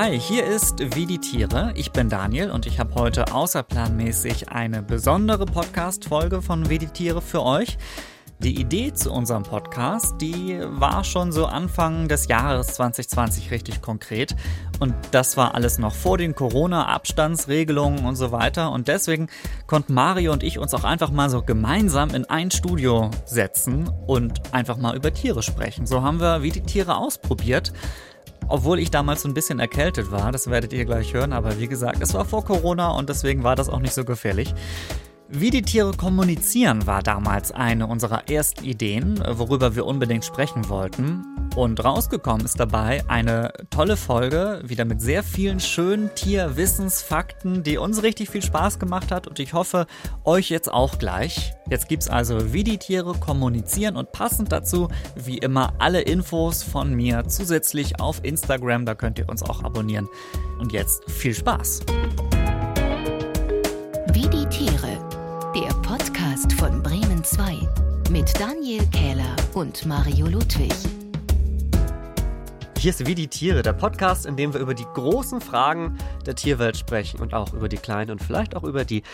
[0.00, 1.72] Hi, hier ist Wie die Tiere.
[1.74, 7.20] Ich bin Daniel und ich habe heute außerplanmäßig eine besondere Podcast-Folge von Wie die Tiere
[7.20, 7.78] für euch.
[8.38, 14.36] Die Idee zu unserem Podcast, die war schon so Anfang des Jahres 2020 richtig konkret.
[14.78, 18.70] Und das war alles noch vor den Corona-Abstandsregelungen und so weiter.
[18.70, 19.26] Und deswegen
[19.66, 24.54] konnten Mario und ich uns auch einfach mal so gemeinsam in ein Studio setzen und
[24.54, 25.88] einfach mal über Tiere sprechen.
[25.88, 27.72] So haben wir wie die Tiere ausprobiert.
[28.48, 31.68] Obwohl ich damals so ein bisschen erkältet war, das werdet ihr gleich hören, aber wie
[31.68, 34.54] gesagt, es war vor Corona und deswegen war das auch nicht so gefährlich.
[35.30, 41.22] Wie die Tiere kommunizieren war damals eine unserer ersten Ideen, worüber wir unbedingt sprechen wollten.
[41.54, 48.02] Und rausgekommen ist dabei eine tolle Folge, wieder mit sehr vielen schönen Tierwissensfakten, die uns
[48.02, 49.86] richtig viel Spaß gemacht hat und ich hoffe,
[50.24, 51.52] euch jetzt auch gleich.
[51.68, 56.94] Jetzt gibt's also, wie die Tiere kommunizieren und passend dazu, wie immer, alle Infos von
[56.94, 60.08] mir zusätzlich auf Instagram, da könnt ihr uns auch abonnieren.
[60.58, 61.80] Und jetzt viel Spaß!
[68.18, 70.72] Mit Daniel Kähler und Mario Ludwig.
[72.76, 76.34] Hier ist Wie die Tiere, der Podcast, in dem wir über die großen Fragen der
[76.34, 79.04] Tierwelt sprechen und auch über die kleinen und vielleicht auch über die,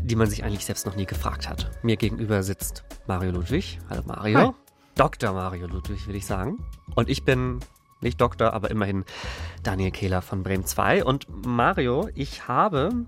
[0.00, 1.72] die man sich eigentlich selbst noch nie gefragt hat.
[1.82, 3.80] Mir gegenüber sitzt Mario Ludwig.
[3.90, 4.38] Hallo Mario.
[4.38, 4.50] Hi.
[4.94, 5.32] Dr.
[5.32, 6.64] Mario Ludwig, will ich sagen.
[6.94, 7.58] Und ich bin
[8.00, 9.04] nicht Doktor, aber immerhin
[9.64, 11.02] Daniel Kehler von Bremen 2.
[11.02, 13.06] Und Mario, ich habe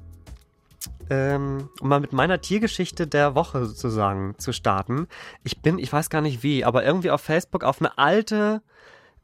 [1.10, 5.06] ähm, um mal mit meiner Tiergeschichte der Woche sozusagen zu starten.
[5.42, 8.62] Ich bin, ich weiß gar nicht wie, aber irgendwie auf Facebook auf eine alte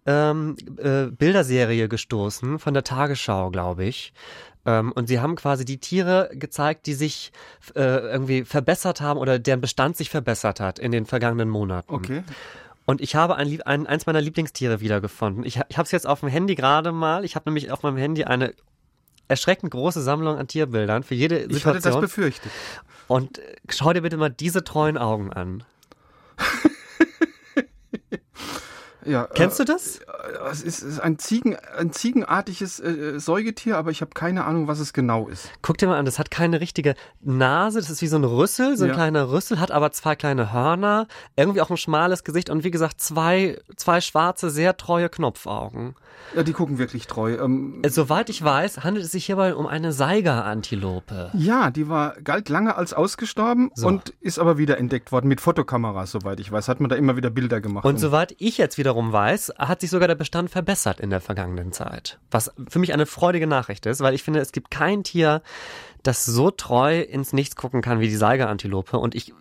[0.07, 4.13] ähm, äh, Bilderserie gestoßen von der Tagesschau, glaube ich.
[4.67, 7.33] Ähm, und sie haben quasi die Tiere gezeigt, die sich
[7.75, 11.95] äh, irgendwie verbessert haben oder deren Bestand sich verbessert hat in den vergangenen Monaten.
[11.95, 12.23] Okay.
[12.87, 15.45] Und ich habe ein, ein, eins meiner Lieblingstiere wiedergefunden.
[15.45, 17.25] Ich, ich habe es jetzt auf dem Handy gerade mal.
[17.25, 18.53] Ich habe nämlich auf meinem Handy eine
[19.31, 21.57] erschreckend große Sammlung an Tierbildern für jede Situation.
[21.57, 22.53] Ich hatte das befürchtet.
[23.07, 25.65] Und schau dir bitte mal diese treuen Augen an.
[29.05, 29.99] Ja, Kennst du das?
[29.99, 30.03] Äh,
[30.51, 34.93] es ist ein, Ziegen, ein ziegenartiges äh, Säugetier, aber ich habe keine Ahnung, was es
[34.93, 35.51] genau ist.
[35.63, 38.77] Guck dir mal an, das hat keine richtige Nase, das ist wie so ein Rüssel,
[38.77, 38.95] so ein ja.
[38.95, 41.07] kleiner Rüssel, hat aber zwei kleine Hörner,
[41.37, 45.95] irgendwie auch ein schmales Gesicht und wie gesagt zwei, zwei schwarze, sehr treue Knopfaugen.
[46.35, 47.37] Ja, die gucken wirklich treu.
[47.43, 51.31] Ähm, äh, Soweit ich weiß, handelt es sich hierbei um eine Saiga-Antilope.
[51.35, 53.89] Ja, die war galt lange als ausgestorben so.
[53.89, 56.69] und ist aber wieder entdeckt worden mit Fotokameras, soweit ich weiß.
[56.69, 57.85] Hat man da immer wieder Bilder gemacht.
[57.85, 61.71] Und soweit ich jetzt wiederum weiß, hat sich sogar der Bestand verbessert in der vergangenen
[61.71, 62.19] Zeit.
[62.33, 65.43] Was für mich eine freudige Nachricht ist, weil ich finde, es gibt kein Tier,
[66.03, 68.99] das so treu ins Nichts gucken kann wie die Saiga-Antilope.
[68.99, 69.33] Und ich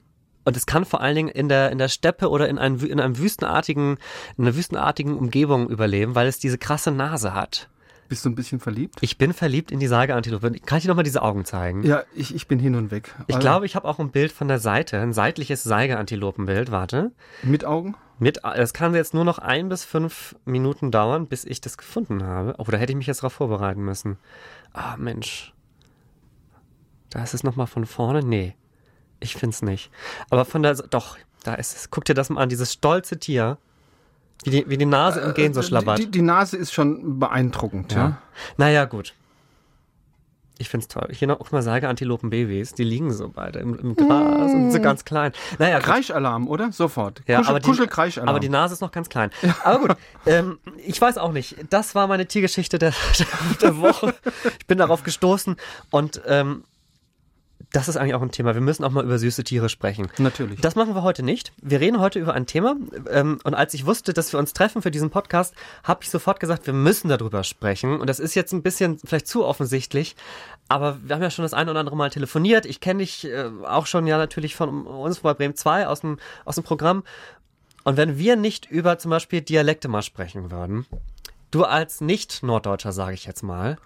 [0.46, 3.00] und es kann vor allen Dingen in der, in der Steppe oder in, einem, in
[3.00, 3.98] einem wüstenartigen,
[4.38, 7.70] in einer wüstenartigen Umgebung überleben, weil es diese krasse Nase hat.
[8.10, 8.98] Bist du ein bisschen verliebt?
[9.02, 10.52] Ich bin verliebt in die Sage-Antilope.
[10.66, 11.84] Kann ich dir nochmal diese Augen zeigen?
[11.84, 13.14] Ja, ich, ich bin hin und weg.
[13.28, 16.72] Ich also, glaube, ich habe auch ein Bild von der Seite, ein seitliches Sage-Antilopenbild.
[16.72, 17.12] Warte.
[17.44, 17.96] Mit Augen?
[18.18, 22.24] Mit, es kann jetzt nur noch ein bis fünf Minuten dauern, bis ich das gefunden
[22.24, 22.56] habe.
[22.58, 24.18] Oh, da hätte ich mich jetzt darauf vorbereiten müssen.
[24.74, 25.54] Ah, Mensch.
[27.12, 28.24] Da ist es nochmal von vorne.
[28.24, 28.56] Nee.
[29.20, 29.92] Ich find's nicht.
[30.32, 31.92] Aber von der, doch, da ist es.
[31.92, 33.60] Guck dir das mal an, dieses stolze Tier.
[34.44, 36.00] Wie die, wie die Nase im Gehen so äh, schlabbert.
[36.00, 37.98] Die, die, Nase ist schon beeindruckend, ja.
[37.98, 38.18] ja.
[38.58, 39.14] Naja, gut.
[40.62, 41.08] Ich find's toll.
[41.12, 44.56] Hier noch, mal, sage Antilopen-Babys, die liegen so beide im, im Gras mm.
[44.56, 45.32] und sind ganz klein.
[45.58, 46.74] Naja, Kreischalarm, oder?
[46.74, 47.22] Sofort.
[47.28, 49.32] Ja, Kuschel, aber, die, Kuschel aber die Nase ist noch ganz klein.
[49.42, 49.56] Ja.
[49.64, 51.56] Aber gut, ähm, ich weiß auch nicht.
[51.70, 53.28] Das war meine Tiergeschichte der, der,
[53.62, 54.14] der Woche.
[54.60, 55.56] Ich bin darauf gestoßen
[55.92, 56.66] und ähm,
[57.72, 58.56] das ist eigentlich auch ein Thema.
[58.56, 60.10] Wir müssen auch mal über süße Tiere sprechen.
[60.18, 60.60] Natürlich.
[60.60, 61.54] Das machen wir heute nicht.
[61.62, 62.76] Wir reden heute über ein Thema.
[63.12, 65.54] Ähm, und als ich wusste, dass wir uns treffen für diesen Podcast,
[65.84, 68.00] habe ich sofort gesagt, wir müssen darüber sprechen.
[68.00, 70.16] Und das ist jetzt ein bisschen vielleicht zu offensichtlich.
[70.68, 72.66] Aber wir haben ja schon das ein oder andere Mal telefoniert.
[72.66, 76.18] Ich kenne dich äh, auch schon ja natürlich von uns bei Bremen 2 aus dem,
[76.46, 77.04] aus dem Programm.
[77.84, 80.88] Und wenn wir nicht über zum Beispiel Dialekte mal sprechen würden,
[81.52, 83.78] du als Nicht-Norddeutscher, sage ich jetzt mal,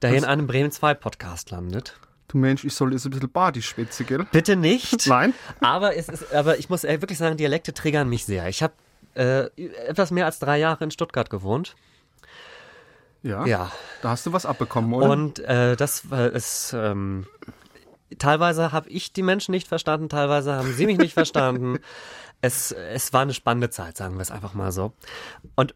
[0.00, 3.30] der hier in einem Bremen 2 Podcast landet, Du Mensch, ich soll jetzt ein bisschen
[3.30, 4.26] badisch schwätzen, gell?
[4.32, 5.06] Bitte nicht.
[5.06, 5.32] Nein.
[5.60, 8.48] Aber, es ist, aber ich muss wirklich sagen, Dialekte triggern mich sehr.
[8.48, 8.74] Ich habe
[9.14, 9.46] äh,
[9.86, 11.76] etwas mehr als drei Jahre in Stuttgart gewohnt.
[13.22, 13.46] Ja.
[13.46, 13.72] Ja.
[14.02, 15.10] Da hast du was abbekommen, oder?
[15.10, 16.74] Und äh, das ist.
[16.76, 17.26] Ähm,
[18.18, 21.78] teilweise habe ich die Menschen nicht verstanden, teilweise haben sie mich nicht verstanden.
[22.40, 24.92] Es, es war eine spannende Zeit, sagen wir es einfach mal so.
[25.56, 25.74] Und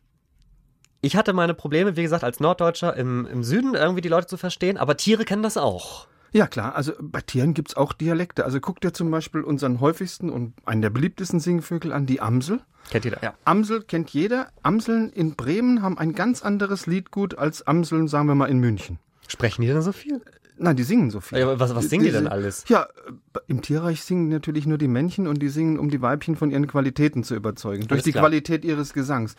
[1.01, 4.37] ich hatte meine Probleme, wie gesagt, als Norddeutscher im, im Süden irgendwie die Leute zu
[4.37, 6.07] verstehen, aber Tiere kennen das auch.
[6.33, 6.75] Ja, klar.
[6.75, 8.45] Also bei Tieren gibt's auch Dialekte.
[8.45, 12.61] Also guck dir zum Beispiel unseren häufigsten und einen der beliebtesten Singvögel an, die Amsel.
[12.91, 13.35] Kennt jeder, ja.
[13.45, 14.49] Amsel kennt jeder.
[14.63, 18.99] Amseln in Bremen haben ein ganz anderes Liedgut als Amseln, sagen wir mal, in München.
[19.29, 20.23] Sprechen die denn so viel?
[20.63, 21.39] Nein, die singen so viel.
[21.39, 22.65] Ja, was, was singen die, die denn alles?
[22.69, 22.87] Ja,
[23.47, 26.67] im Tierreich singen natürlich nur die Männchen und die singen, um die Weibchen von ihren
[26.67, 27.89] Qualitäten zu überzeugen.
[27.89, 28.25] durch die klar.
[28.25, 29.37] Qualität ihres Gesangs.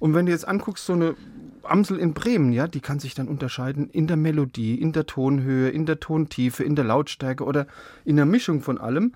[0.00, 1.14] Und wenn du jetzt anguckst, so eine
[1.62, 5.70] Amsel in Bremen, ja, die kann sich dann unterscheiden in der Melodie, in der Tonhöhe,
[5.70, 7.68] in der Tontiefe, in der Lautstärke oder
[8.04, 9.14] in der Mischung von allem.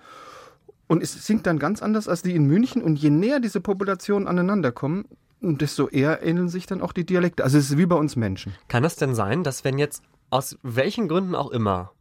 [0.87, 2.82] Und es singt dann ganz anders als die in München.
[2.82, 5.06] Und je näher diese Populationen aneinander kommen,
[5.40, 7.43] desto eher ähneln sich dann auch die Dialekte.
[7.43, 8.54] Also es ist wie bei uns Menschen.
[8.69, 11.92] Kann es denn sein, dass wenn jetzt aus welchen Gründen auch immer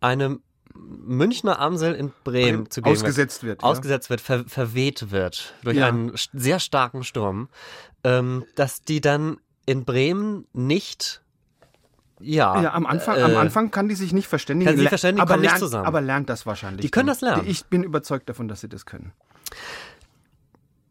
[0.00, 0.38] eine
[0.74, 5.88] Münchner Amsel in Bremen zu ausgesetzt wird, wird ausgesetzt wird, ver verweht wird durch ja.
[5.88, 7.48] einen sehr starken Sturm,
[8.04, 11.22] ähm, dass die dann in Bremen nicht
[12.20, 15.22] ja, ja am, Anfang, äh, am Anfang kann die sich nicht verständigen, kann sie verständigen
[15.22, 15.86] aber, lernt, nicht zusammen.
[15.86, 16.82] aber lernt das wahrscheinlich.
[16.82, 17.14] Die können dann.
[17.14, 17.44] das lernen.
[17.46, 19.12] Ich bin überzeugt davon, dass sie das können.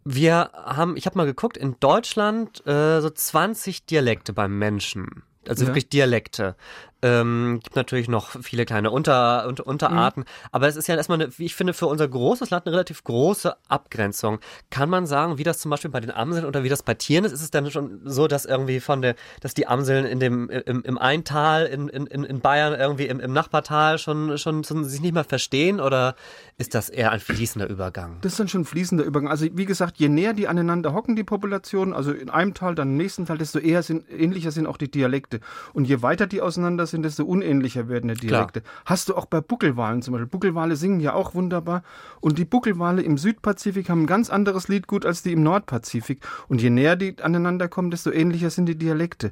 [0.03, 5.23] Wir haben, ich habe mal geguckt, in Deutschland äh, so 20 Dialekte beim Menschen.
[5.47, 5.69] Also ja.
[5.69, 6.55] wirklich Dialekte.
[7.03, 10.47] Ähm, gibt natürlich noch viele kleine Unter, Unter Unterarten, mhm.
[10.51, 13.03] aber es ist ja erstmal, eine, wie ich finde, für unser großes Land eine relativ
[13.03, 14.39] große Abgrenzung.
[14.69, 17.25] Kann man sagen, wie das zum Beispiel bei den Amseln oder wie das bei Tieren
[17.25, 17.31] ist?
[17.31, 20.83] Ist es dann schon so, dass irgendwie von der, dass die Amseln in dem, im,
[20.83, 25.13] im Eintal in, in, in Bayern irgendwie im, im Nachbartal schon, schon, schon sich nicht
[25.13, 26.15] mehr verstehen oder
[26.57, 28.19] ist das eher ein fließender Übergang?
[28.21, 29.31] Das ist dann schon ein fließender Übergang.
[29.31, 32.89] Also wie gesagt, je näher die aneinander hocken, die Populationen, also in einem Tal, dann
[32.89, 35.39] im nächsten Tal, desto eher sind, ähnlicher sind auch die Dialekte.
[35.73, 38.61] Und je weiter die auseinander sind, desto unähnlicher werden die Dialekte.
[38.61, 38.73] Klar.
[38.85, 40.27] Hast du auch bei Buckelwalen zum Beispiel.
[40.27, 41.83] Buckelwale singen ja auch wunderbar.
[42.19, 46.21] Und die Buckelwale im Südpazifik haben ein ganz anderes Liedgut als die im Nordpazifik.
[46.47, 49.31] Und je näher die aneinander kommen, desto ähnlicher sind die Dialekte.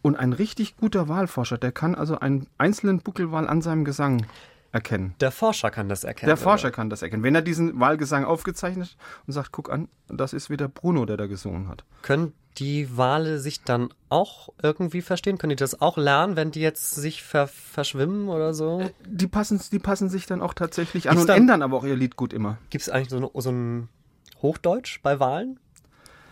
[0.00, 4.26] Und ein richtig guter Wahlforscher, der kann also einen einzelnen Buckelwal an seinem Gesang
[4.72, 5.14] erkennen.
[5.20, 6.28] Der Forscher kann das erkennen.
[6.28, 6.76] Der Forscher oder?
[6.76, 7.22] kann das erkennen.
[7.22, 8.96] Wenn er diesen Wahlgesang aufgezeichnet
[9.26, 11.84] und sagt, guck an, das ist wieder Bruno, der da gesungen hat.
[12.02, 15.38] Können die Wale sich dann auch irgendwie verstehen?
[15.38, 18.80] Können die das auch lernen, wenn die jetzt sich ver verschwimmen oder so?
[18.80, 21.76] Äh, die passen, die passen sich dann auch tatsächlich an Gibt's und dann, ändern aber
[21.76, 22.58] auch ihr Lied gut immer.
[22.70, 23.88] Gibt es eigentlich so, so ein
[24.40, 25.58] Hochdeutsch bei Walen?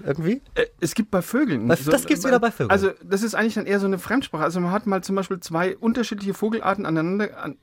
[0.04, 0.42] Irgendwie?
[0.54, 1.68] Äh, es gibt bei Vögeln.
[1.68, 2.70] das so, gibt es wieder bei Vögeln.
[2.70, 4.42] Also das ist eigentlich dann eher so eine Fremdsprache.
[4.42, 7.56] Also man hat mal zum Beispiel zwei unterschiedliche Vogelarten aneinander, an,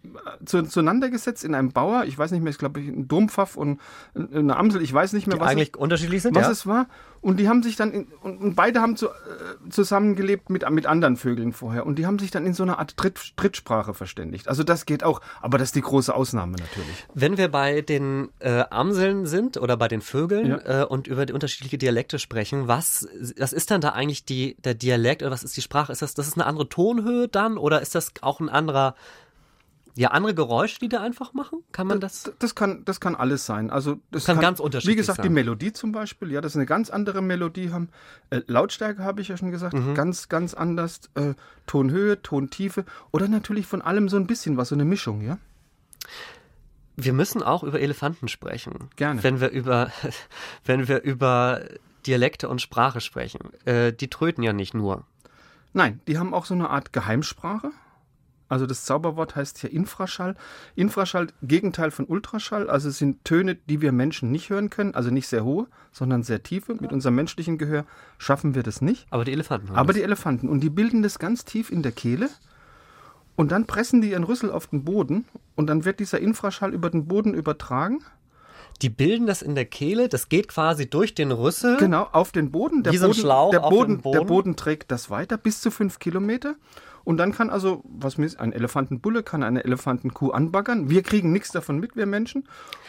[0.45, 2.05] zu, zueinander gesetzt in einem Bauer.
[2.05, 3.79] Ich weiß nicht mehr, ich glaube ein Dompfaff und
[4.15, 4.81] eine Amsel.
[4.81, 6.35] Ich weiß nicht mehr, Die was eigentlich es, unterschiedlich sind.
[6.35, 6.51] Was ja.
[6.51, 6.87] es war.
[7.21, 11.17] Und die haben sich dann, in, und, beide haben zu, äh, zusammengelebt mit, mit anderen
[11.17, 11.85] Vögeln vorher.
[11.85, 14.47] Und die haben sich dann in so einer Art Dritt, Drittsprache verständigt.
[14.47, 17.05] Also das geht auch, aber das ist die große Ausnahme natürlich.
[17.13, 20.81] Wenn wir bei den äh, Amseln sind oder bei den Vögeln ja.
[20.81, 24.73] äh, und über die unterschiedliche Dialekte sprechen, was, was ist dann da eigentlich die, der
[24.73, 25.91] Dialekt oder was ist die Sprache?
[25.91, 28.95] Ist das, das ist eine andere Tonhöhe dann oder ist das auch ein anderer
[29.97, 31.63] ja, andere Geräusche, die da einfach machen?
[31.71, 32.23] Kann man das?
[32.23, 33.69] Das, das kann, das kann alles sein.
[33.69, 35.23] Also das kann, kann ganz unterschiedlich Wie gesagt, sein.
[35.23, 37.89] die Melodie zum Beispiel, ja, das ist eine ganz andere Melodie haben.
[38.29, 39.95] Äh, Lautstärke habe ich ja schon gesagt, mhm.
[39.95, 41.01] ganz, ganz anders.
[41.15, 41.33] Äh,
[41.65, 45.37] Tonhöhe, Tontiefe oder natürlich von allem so ein bisschen was, so eine Mischung, ja.
[46.95, 48.89] Wir müssen auch über Elefanten sprechen.
[48.95, 49.21] Gerne.
[49.23, 49.91] Wenn wir über,
[50.65, 51.61] wenn wir über
[52.07, 53.51] Dialekte und Sprache sprechen.
[53.65, 55.05] Äh, die tröten ja nicht nur.
[55.73, 57.71] Nein, die haben auch so eine Art Geheimsprache.
[58.49, 60.35] Also das Zauberwort heißt hier Infraschall.
[60.75, 62.69] Infraschall, Gegenteil von Ultraschall.
[62.69, 64.95] Also es sind Töne, die wir Menschen nicht hören können.
[64.95, 66.75] Also nicht sehr hohe, sondern sehr tiefe.
[66.75, 67.85] Mit unserem menschlichen Gehör
[68.17, 69.07] schaffen wir das nicht.
[69.09, 69.75] Aber die Elefanten.
[69.75, 70.49] Aber die Elefanten.
[70.49, 72.29] Und die bilden das ganz tief in der Kehle.
[73.35, 75.25] Und dann pressen die ihren Rüssel auf den Boden.
[75.55, 78.03] Und dann wird dieser Infraschall über den Boden übertragen.
[78.81, 81.77] Die bilden das in der Kehle, das geht quasi durch den Rüssel.
[81.77, 82.83] Genau, auf den Boden.
[82.83, 84.19] Der, Boden, Schlauch der, Boden, Boden.
[84.19, 86.55] der Boden trägt das weiter bis zu fünf Kilometer.
[87.07, 90.89] Und dann kann also, was mir ein Elefantenbulle kann eine Elefantenkuh anbaggern.
[90.89, 92.43] Wir kriegen nichts davon mit, wir Menschen.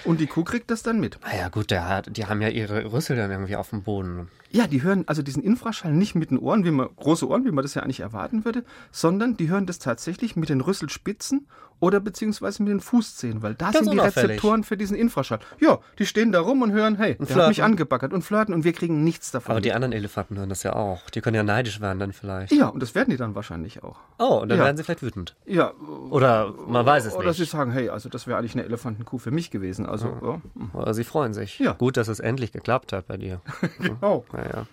[0.04, 1.20] Und die Kuh kriegt das dann mit.
[1.22, 4.28] Ah ja, gut, der hat, die haben ja ihre Rüssel dann irgendwie auf dem Boden.
[4.50, 7.52] Ja, die hören also diesen Infraschall nicht mit den Ohren, wie man, große Ohren, wie
[7.52, 11.46] man das ja eigentlich erwarten würde, sondern die hören das tatsächlich mit den Rüsselspitzen
[11.78, 15.38] oder beziehungsweise mit den Fußzehen, weil da Ganz sind die Rezeptoren für diesen Infraschall.
[15.60, 17.42] Ja, die stehen da rum und hören, hey, und der flirten.
[17.42, 19.52] hat mich angebackert und flirten und wir kriegen nichts davon.
[19.52, 21.08] Aber die anderen Elefanten hören das ja auch.
[21.10, 22.52] Die können ja neidisch werden dann vielleicht.
[22.52, 23.98] Ja, und das werden die dann wahrscheinlich auch.
[24.18, 24.64] Oh, und dann ja.
[24.64, 25.36] werden sie vielleicht wütend.
[25.46, 25.72] Ja.
[26.10, 27.26] Oder man weiß es oder nicht.
[27.26, 29.86] Oder sie sagen, hey, also das wäre eigentlich eine Elefantenkuh für mich gewesen.
[29.86, 30.28] Also, ja.
[30.30, 30.80] Ja.
[30.80, 31.58] Oder sie freuen sich.
[31.58, 31.72] Ja.
[31.72, 33.40] Gut, dass es endlich geklappt hat bei dir.
[33.78, 34.24] genau.
[34.32, 34.66] Naja.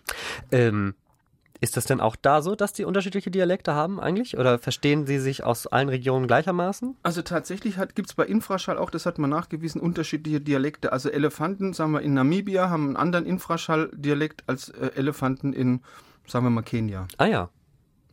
[0.51, 0.96] Ähm,
[1.62, 4.38] ist das denn auch da so, dass die unterschiedliche Dialekte haben eigentlich?
[4.38, 6.98] Oder verstehen sie sich aus allen Regionen gleichermaßen?
[7.04, 10.92] Also tatsächlich gibt es bei Infraschall auch, das hat man nachgewiesen, unterschiedliche Dialekte.
[10.92, 15.82] Also Elefanten, sagen wir in Namibia, haben einen anderen Infraschall-Dialekt als äh, Elefanten in,
[16.27, 17.08] sagen wir mal, Kenia.
[17.18, 17.50] Ah ja.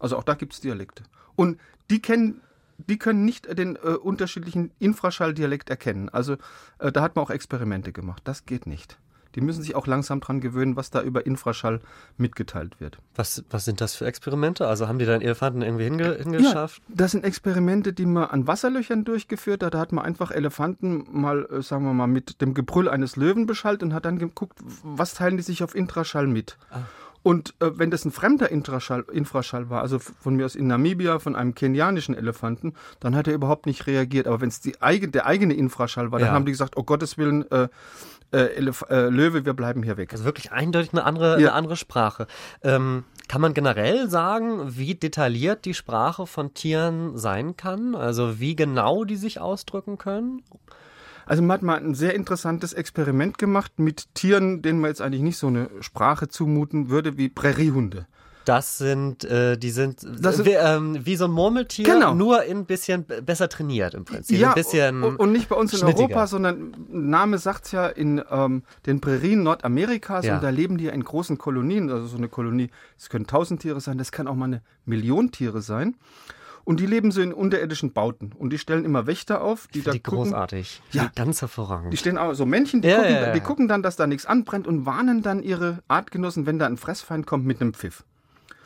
[0.02, 1.04] Also auch da gibt es Dialekte.
[1.36, 1.58] Und
[1.90, 2.42] die kennen
[2.88, 6.08] die können nicht den äh, unterschiedlichen Infraschalldialekt erkennen.
[6.08, 6.36] Also
[6.78, 8.22] äh, da hat man auch Experimente gemacht.
[8.24, 8.98] Das geht nicht.
[9.34, 11.80] Die müssen sich auch langsam dran gewöhnen, was da über Infraschall
[12.18, 12.98] mitgeteilt wird.
[13.14, 14.66] Was, was sind das für Experimente?
[14.66, 16.82] Also haben die dann Elefanten irgendwie hinge hingeschafft?
[16.88, 19.74] Ja, das sind Experimente, die man an Wasserlöchern durchgeführt hat.
[19.74, 23.46] Da hat man einfach Elefanten mal, äh, sagen wir mal, mit dem Gebrüll eines Löwen
[23.46, 26.58] beschallt und hat dann geguckt, was teilen die sich auf Intraschall mit.
[26.70, 26.80] Ah.
[27.22, 31.18] Und äh, wenn das ein fremder Infraschall, Infraschall war, also von mir aus in Namibia
[31.18, 34.26] von einem kenianischen Elefanten, dann hat er überhaupt nicht reagiert.
[34.26, 36.26] Aber wenn es eigen, der eigene Infraschall war, ja.
[36.26, 37.68] dann haben die gesagt, oh Gottes Willen, äh,
[38.32, 38.46] äh,
[38.88, 40.12] äh, Löwe, wir bleiben hier weg.
[40.12, 41.36] Also wirklich eindeutig eine andere, ja.
[41.36, 42.26] eine andere Sprache.
[42.62, 47.94] Ähm, kann man generell sagen, wie detailliert die Sprache von Tieren sein kann?
[47.94, 50.42] Also wie genau die sich ausdrücken können?
[51.32, 55.22] Also man hat mal ein sehr interessantes Experiment gemacht mit Tieren, denen man jetzt eigentlich
[55.22, 58.06] nicht so eine Sprache zumuten würde, wie Präriehunde.
[58.44, 62.14] Das sind, äh, die sind, sind wie, ähm, wie, so ein Murmeltier, genau.
[62.14, 64.38] nur ein bisschen besser trainiert im Prinzip.
[64.38, 64.52] Ja,
[64.90, 69.42] und, und nicht bei uns in Europa, sondern Name sagt's ja in ähm, den Prärien
[69.42, 70.34] Nordamerikas ja.
[70.34, 71.90] und da leben die ja in großen Kolonien.
[71.90, 75.32] Also so eine Kolonie, es können tausend Tiere sein, das kann auch mal eine Million
[75.32, 75.96] Tiere sein.
[76.64, 78.32] Und die leben so in unterirdischen Bauten.
[78.38, 80.30] Und die stellen immer Wächter auf, die ich da die gucken.
[80.30, 80.80] großartig.
[80.92, 81.10] Ja.
[81.14, 81.92] ganz hervorragend.
[81.92, 84.26] Die stehen auch so Männchen, die, ja, gucken, ja, die gucken dann, dass da nichts
[84.26, 88.04] anbrennt und warnen dann ihre Artgenossen, wenn da ein Fressfeind kommt, mit einem Pfiff.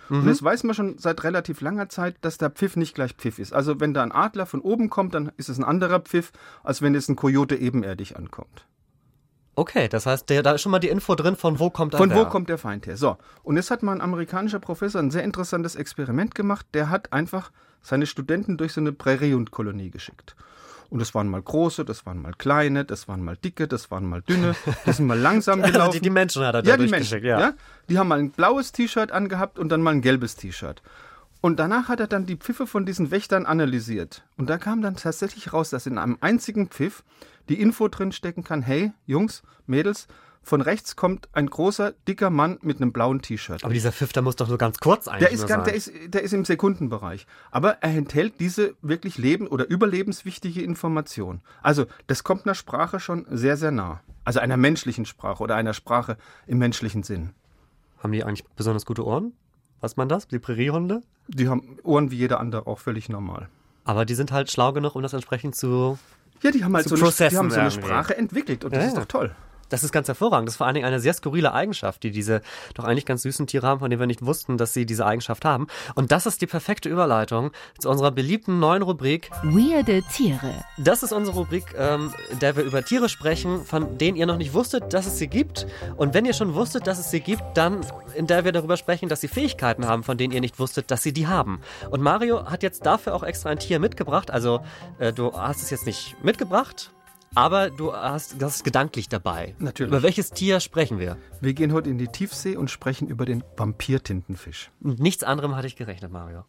[0.08, 0.20] Mhm.
[0.20, 3.38] Und das weiß man schon seit relativ langer Zeit, dass der Pfiff nicht gleich Pfiff
[3.38, 3.52] ist.
[3.52, 6.82] Also wenn da ein Adler von oben kommt, dann ist es ein anderer Pfiff, als
[6.82, 8.66] wenn es ein Kojote ebenerdig ankommt.
[9.58, 11.98] Okay, das heißt, der, da ist schon mal die Info drin, von wo kommt der
[11.98, 12.98] Von wo kommt der Feind her?
[12.98, 16.66] So, und jetzt hat mal ein amerikanischer Professor ein sehr interessantes Experiment gemacht.
[16.74, 17.50] Der hat einfach
[17.86, 20.34] seine Studenten durch so eine Präriehundkolonie geschickt.
[20.88, 24.08] Und das waren mal große, das waren mal kleine, das waren mal dicke, das waren
[24.08, 24.54] mal dünne,
[24.86, 25.76] die sind mal langsam gelaufen.
[25.80, 27.40] Also die, die Menschen hat er ja, die Menschen, ja.
[27.40, 27.54] ja.
[27.88, 30.82] Die haben mal ein blaues T-Shirt angehabt und dann mal ein gelbes T-Shirt.
[31.40, 34.24] Und danach hat er dann die Pfiffe von diesen Wächtern analysiert.
[34.36, 37.04] Und da kam dann tatsächlich raus, dass in einem einzigen Pfiff
[37.48, 40.08] die Info drin stecken kann, hey, Jungs, Mädels,
[40.46, 43.64] von rechts kommt ein großer, dicker Mann mit einem blauen T-Shirt.
[43.64, 45.64] Aber dieser Pfiff, der muss doch nur ganz kurz eigentlich der ist, sein.
[45.64, 47.26] Der ist, der ist im Sekundenbereich.
[47.50, 51.40] Aber er enthält diese wirklich leben- oder überlebenswichtige Information.
[51.62, 54.02] Also, das kommt einer Sprache schon sehr, sehr nah.
[54.22, 57.30] Also einer menschlichen Sprache oder einer Sprache im menschlichen Sinn.
[57.98, 59.32] Haben die eigentlich besonders gute Ohren?
[59.80, 60.28] Was man das?
[60.28, 61.02] Die Präriehunde?
[61.26, 63.48] Die haben Ohren wie jeder andere, auch völlig normal.
[63.84, 65.98] Aber die sind halt schlau genug, um das entsprechend zu.
[66.42, 68.88] Ja, die haben halt so eine, die haben so eine Sprache entwickelt und das ja,
[68.90, 69.34] ist doch toll.
[69.68, 70.48] Das ist ganz hervorragend.
[70.48, 72.40] Das ist vor allen Dingen eine sehr skurrile Eigenschaft, die diese
[72.74, 75.44] doch eigentlich ganz süßen Tiere haben, von denen wir nicht wussten, dass sie diese Eigenschaft
[75.44, 75.66] haben.
[75.94, 80.52] Und das ist die perfekte Überleitung zu unserer beliebten neuen Rubrik Weirde Tiere.
[80.78, 84.36] Das ist unsere Rubrik, ähm, in der wir über Tiere sprechen, von denen ihr noch
[84.36, 85.66] nicht wusstet, dass es sie gibt.
[85.96, 87.80] Und wenn ihr schon wusstet, dass es sie gibt, dann
[88.14, 91.02] in der wir darüber sprechen, dass sie Fähigkeiten haben, von denen ihr nicht wusstet, dass
[91.02, 91.60] sie die haben.
[91.90, 94.30] Und Mario hat jetzt dafür auch extra ein Tier mitgebracht.
[94.30, 94.60] Also
[94.98, 96.92] äh, du hast es jetzt nicht mitgebracht,
[97.34, 99.54] aber du hast das gedanklich dabei.
[99.58, 99.92] Natürlich.
[99.92, 101.16] Über welches Tier sprechen wir?
[101.40, 104.70] Wir gehen heute in die Tiefsee und sprechen über den Vampirtintenfisch.
[104.82, 106.44] Und nichts anderem hatte ich gerechnet, Mario.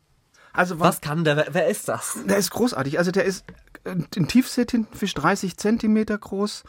[0.53, 1.47] Also was kann der?
[1.51, 2.17] Wer, ist das?
[2.27, 2.97] Der ist großartig.
[2.97, 3.45] Also der ist
[3.85, 6.63] ein Tiefseetintenfisch, 30 Zentimeter groß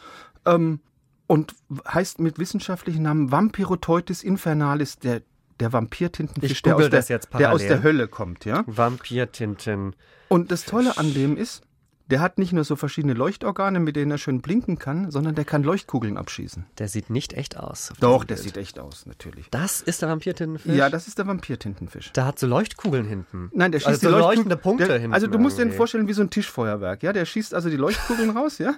[0.45, 0.79] ähm,
[1.27, 1.55] und
[1.87, 5.21] heißt mit wissenschaftlichen Namen Vampiroteutes infernalis, der
[5.59, 8.63] der Vampirtintenfisch, der aus der, der aus der Hölle kommt, ja?
[8.65, 9.95] Vampirtinten.
[10.29, 11.63] Und das Tolle an dem ist,
[12.09, 15.45] der hat nicht nur so verschiedene Leuchtorgane, mit denen er schön blinken kann, sondern der
[15.45, 16.65] kann Leuchtkugeln abschießen.
[16.79, 17.93] Der sieht nicht echt aus.
[17.99, 18.43] Doch, der Bild.
[18.45, 19.49] sieht echt aus, natürlich.
[19.51, 20.75] Das ist der Vampirtintenfisch?
[20.75, 22.11] Ja, das ist der Vampirtintenfisch.
[22.13, 23.51] Der hat so Leuchtkugeln hinten.
[23.53, 25.13] Nein, der schießt also die so leuchtende Punkte der, hinten.
[25.13, 27.13] Also du musst dir vorstellen wie so ein Tischfeuerwerk, ja?
[27.13, 28.73] Der schießt also die Leuchtkugeln raus, ja?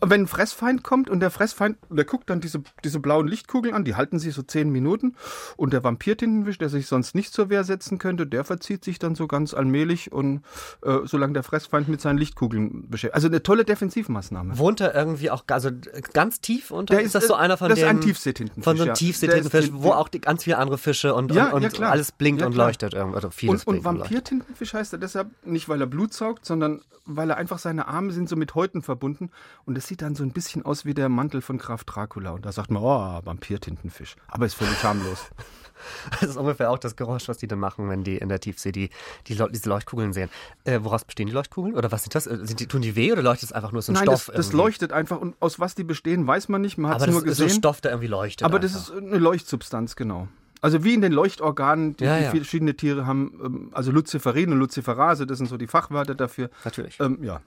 [0.00, 3.74] Und wenn ein Fressfeind kommt und der Fressfeind, der guckt dann diese, diese blauen Lichtkugeln
[3.74, 5.16] an, die halten sich so zehn Minuten
[5.56, 9.14] und der Vampirtintenfisch, der sich sonst nicht zur Wehr setzen könnte, der verzieht sich dann
[9.14, 10.42] so ganz allmählich und
[10.82, 13.14] äh, solange der Fressfeind mit seinen Lichtkugeln beschäftigt.
[13.14, 14.58] Also eine tolle Defensivmaßnahme.
[14.58, 15.70] Wohnt er irgendwie auch also
[16.12, 16.94] ganz tief unter?
[16.94, 17.80] Der ist, ist das so einer von das?
[17.80, 18.64] Das ist ein Tiefseetintenfisch.
[18.64, 18.94] Von so einem ja.
[18.94, 22.42] Tiefseetintenfisch, wo auch die, ganz viele andere Fische und, ja, und, und ja, alles blinkt
[22.42, 22.94] und leuchtet.
[22.94, 27.30] Also vieles und und Vampirtintenfisch heißt er deshalb nicht, weil er Blut saugt, sondern weil
[27.30, 29.30] er einfach seine Arme sind so mit Häuten verbunden
[29.64, 32.30] und es sieht dann so ein bisschen aus wie der Mantel von Graf Dracula.
[32.32, 34.16] Und da sagt man, oh, Vampirtintenfisch.
[34.28, 35.30] Aber ist völlig harmlos.
[36.20, 38.72] Das ist ungefähr auch das Geräusch, was die dann machen, wenn die in der Tiefsee
[38.72, 38.90] die,
[39.26, 40.30] die diese Leuchtkugeln sehen.
[40.64, 41.74] Äh, woraus bestehen die Leuchtkugeln?
[41.74, 42.26] Oder was sind das?
[42.26, 44.26] Äh, sind die, tun die weh oder leuchtet es einfach nur so ein Nein, Stoff?
[44.26, 46.78] Das, das leuchtet einfach und aus was die bestehen, weiß man nicht.
[46.78, 47.22] Man hat es nur gesehen.
[47.22, 48.44] Aber das ist so Stoff, der irgendwie leuchtet.
[48.44, 48.72] Aber einfach.
[48.72, 50.28] das ist eine Leuchtsubstanz, genau.
[50.60, 52.30] Also wie in den Leuchtorganen, die, ja, ja.
[52.30, 56.50] verschiedene Tiere haben, ähm, also Luciferin und Luciferase, das sind so die Fachwörter dafür.
[56.64, 57.00] Natürlich.
[57.00, 57.40] Ähm, ja.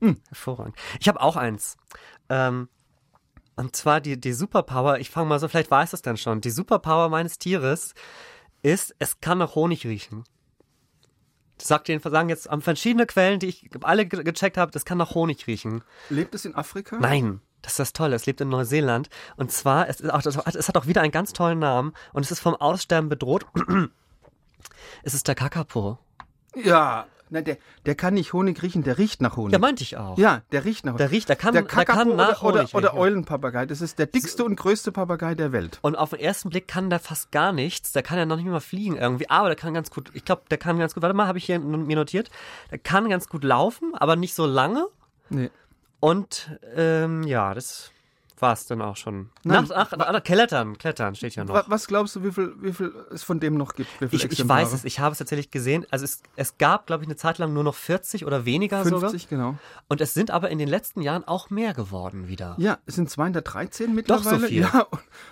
[0.00, 0.16] Hm.
[0.28, 0.76] Hervorragend.
[1.00, 1.76] Ich habe auch eins.
[2.28, 2.68] Ähm,
[3.56, 6.50] und zwar die, die Superpower, ich fange mal so, vielleicht weiß es dann schon, die
[6.50, 7.94] Superpower meines Tieres
[8.62, 10.24] ist, es kann nach Honig riechen.
[11.58, 14.98] Das sagt den sagen jetzt an verschiedene Quellen, die ich alle gecheckt habe, das kann
[14.98, 15.84] nach Honig riechen.
[16.10, 16.98] Lebt es in Afrika?
[16.98, 17.40] Nein.
[17.62, 19.08] Das ist das Tolle, es lebt in Neuseeland.
[19.36, 22.30] Und zwar, es, ist auch, es hat auch wieder einen ganz tollen Namen und es
[22.30, 23.46] ist vom Aussterben bedroht.
[25.02, 25.98] es ist der Kakapo.
[26.54, 29.52] Ja, na, der, der kann nicht Honig riechen, der riecht nach Honig.
[29.52, 30.16] Ja, meinte ich auch.
[30.16, 30.98] Ja, der riecht nach Honig.
[30.98, 33.00] Der riecht, der kann, der der Kakapo kann nach oder, oder, Honig oder riechen.
[33.00, 33.66] Eulenpapagei.
[33.66, 35.80] Das ist der dickste und größte Papagei der Welt.
[35.82, 37.90] Und auf den ersten Blick kann der fast gar nichts.
[37.90, 39.28] Der kann ja noch nicht mal fliegen irgendwie.
[39.28, 41.46] Aber der kann ganz gut, ich glaube, der kann ganz gut, warte mal, habe ich
[41.46, 42.30] hier mir notiert.
[42.70, 44.86] Der kann ganz gut laufen, aber nicht so lange.
[45.28, 45.50] Nee.
[45.98, 47.90] Und ähm, ja, das
[48.44, 49.30] war's dann auch schon.
[49.42, 49.64] Nein.
[49.64, 51.54] Nach, ach, ach, klettern, klettern steht ja noch.
[51.54, 53.88] Wa- Was glaubst du, wie viel, wie viel es von dem noch gibt?
[54.12, 55.86] Ich, ich weiß es, ich habe es tatsächlich gesehen.
[55.90, 59.10] Also es, es gab, glaube ich, eine Zeit lang nur noch 40 oder weniger sogar.
[59.10, 59.56] 50, genau.
[59.88, 62.54] Und es sind aber in den letzten Jahren auch mehr geworden wieder.
[62.58, 64.46] Ja, es sind 213 mittlerweile.
[64.46, 64.60] viel.
[64.62, 64.86] Ja,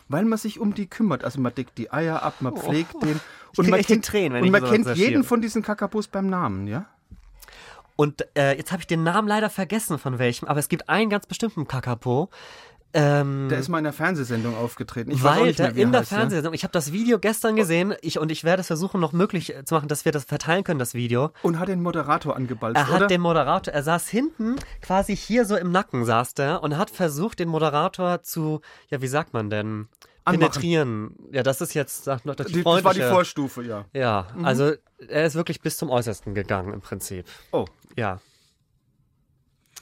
[0.09, 1.23] weil man sich um die kümmert.
[1.25, 3.21] Also man deckt die Eier ab, man pflegt den.
[3.55, 6.67] Ich Und man kennt, Tränen, und ich man kennt jeden von diesen Kakapus beim Namen,
[6.67, 6.87] ja?
[7.97, 11.11] Und äh, jetzt habe ich den Namen leider vergessen von welchem, aber es gibt einen
[11.11, 12.31] ganz bestimmten Kakapo.
[12.95, 15.11] Ähm, Der ist mal in einer Fernsehsendung aufgetreten.
[15.11, 16.19] Ich weiß weil nicht der mehr, wie in der heißt, ja?
[16.19, 19.55] Fernsehsendung, ich habe das Video gestern gesehen ich, und ich werde es versuchen noch möglich
[19.65, 21.31] zu machen, dass wir das verteilen können, das Video.
[21.43, 23.07] Und hat den Moderator angeballt, Er hat oder?
[23.07, 27.39] den Moderator, er saß hinten, quasi hier so im Nacken saß der und hat versucht,
[27.39, 29.89] den Moderator zu, ja, wie sagt man denn?
[30.25, 30.53] Anmachen.
[30.53, 31.17] Penetrieren.
[31.33, 33.87] Ja, das ist jetzt sagt noch das die, das war die Vorstufe, ja.
[33.93, 34.73] Ja, also
[35.09, 37.27] er ist wirklich bis zum Äußersten gegangen im Prinzip.
[37.51, 37.65] Oh.
[37.97, 38.21] Ja.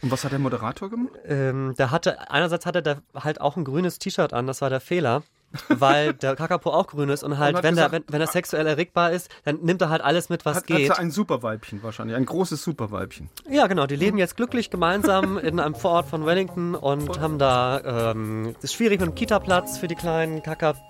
[0.03, 1.13] Und was hat der Moderator gemacht?
[1.27, 4.81] Ähm, der hatte, einerseits hatte der halt auch ein grünes T-Shirt an, das war der
[4.81, 5.23] Fehler.
[5.69, 8.29] Weil der Kakapo auch grün ist und halt, hat wenn, der, gesagt, wenn, wenn er
[8.29, 10.91] sexuell erregbar ist, dann nimmt er halt alles mit, was Hat, geht.
[10.91, 13.29] hat er ein Superweibchen wahrscheinlich, ein großes Superweibchen.
[13.49, 13.87] Ja, genau.
[13.87, 18.65] Die leben jetzt glücklich gemeinsam in einem Vorort von Wellington und haben da, ähm, es
[18.65, 20.81] ist schwierig mit dem Kita-Platz für die kleinen Kakapos.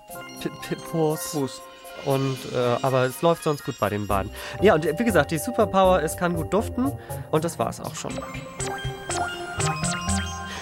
[2.05, 4.31] Und, äh, aber es läuft sonst gut bei den beiden.
[4.61, 6.91] Ja, und wie gesagt, die Superpower, es kann gut duften
[7.29, 8.13] und das war's auch schon.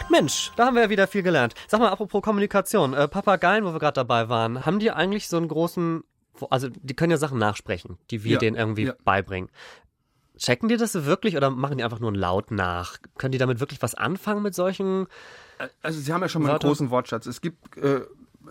[0.09, 1.53] Mensch, da haben wir ja wieder viel gelernt.
[1.67, 5.37] Sag mal, apropos Kommunikation, äh, Papageien, wo wir gerade dabei waren, haben die eigentlich so
[5.37, 6.03] einen großen,
[6.49, 8.93] also die können ja Sachen nachsprechen, die wir Ja, denen irgendwie ja.
[9.05, 9.49] beibringen.
[10.37, 12.97] Checken die das wirklich oder machen die einfach nur einen Laut nach?
[13.17, 15.07] Können die damit wirklich was anfangen mit solchen?
[15.83, 16.67] Also Sie haben ja schon mal einen Warte.
[16.67, 17.25] großen Wortschatz.
[17.25, 18.01] Es gibt äh,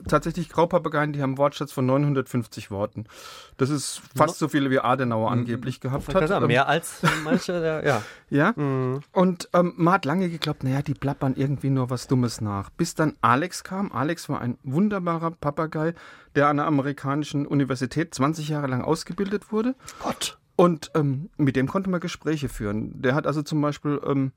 [0.07, 3.05] tatsächlich Graupapageien, die haben einen Wortschatz von 950 Worten.
[3.57, 6.29] Das ist fast so viele wie Adenauer angeblich gehabt Ich hat.
[6.29, 8.03] sagen, Ähm, mehr als manche, der, ja.
[8.31, 8.51] Ja.
[9.13, 12.71] Und ähm, man hat lange geglaubt, naja, die plappern irgendwie nur was Dummes nach.
[12.71, 13.93] Bis dann Alex kam.
[13.93, 15.95] Alex war ein wunderbarer Papagei,
[16.35, 19.75] der an einer amerikanischen Universität 20 Jahre lang ausgebildet wurde.
[20.03, 20.39] Gott.
[20.57, 23.01] Und ähm, mit dem konnte man Gespräche führen.
[23.01, 24.33] Der hat also zum Beispiel ähm,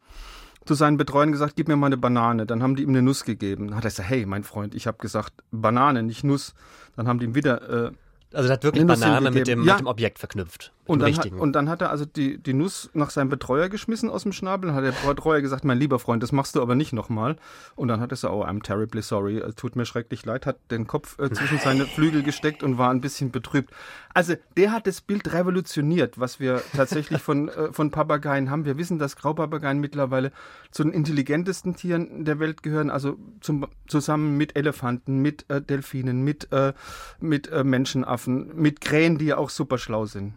[0.65, 2.45] zu seinen Betreuern gesagt, gib mir mal eine Banane.
[2.45, 3.67] Dann haben die ihm eine Nuss gegeben.
[3.69, 6.54] Dann hat er gesagt, hey, mein Freund, ich habe gesagt Banane, nicht Nuss.
[6.95, 7.91] Dann haben die ihm wieder äh,
[8.34, 9.74] Also der hat wirklich Banane mit dem, Ja.
[9.74, 10.71] mit dem Objekt verknüpft.
[10.88, 14.10] Und dann, hat, und dann hat er also die, die Nuss nach seinem Betreuer geschmissen
[14.10, 14.67] aus dem Schnabel.
[14.67, 17.36] Dann hat der Betreuer gesagt, mein lieber Freund, das machst du aber nicht nochmal.
[17.76, 20.88] Und dann hat er gesagt, oh, I'm terribly sorry, tut mir schrecklich leid, hat den
[20.88, 23.72] Kopf äh, zwischen seine Flügel gesteckt und war ein bisschen betrübt.
[24.13, 28.65] Also der hat das Bild revolutioniert, was wir tatsächlich von, äh, von Papageien haben.
[28.65, 30.32] Wir wissen, dass Graupapageien mittlerweile
[30.72, 36.24] zu den intelligentesten Tieren der Welt gehören, also zum, zusammen mit Elefanten, mit äh, Delfinen,
[36.24, 36.74] mit, äh,
[37.20, 40.34] mit äh, Menschenaffen, mit Krähen, die ja auch super schlau sind.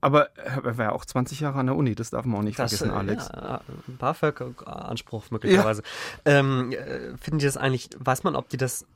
[0.00, 2.58] Aber er war ja auch 20 Jahre an der Uni, das darf man auch nicht
[2.58, 3.28] Das, vergessen, äh, Alex.
[3.34, 5.82] Ja, ein BAföG-Anspruch möglicherweise.
[6.24, 8.86] Ähm, äh, finden die das eigentlich, weiß man, ob die das,